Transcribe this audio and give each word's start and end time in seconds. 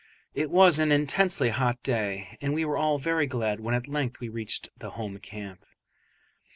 It 0.33 0.49
was 0.49 0.79
an 0.79 0.91
intensely 0.91 1.49
hot 1.49 1.83
day, 1.83 2.35
and 2.41 2.55
we 2.55 2.65
were 2.65 2.75
all 2.75 2.97
very 2.97 3.27
glad 3.27 3.59
when 3.59 3.75
at 3.75 3.87
length 3.87 4.19
we 4.19 4.29
reached 4.29 4.69
the 4.79 4.89
home 4.89 5.19
camp. 5.19 5.63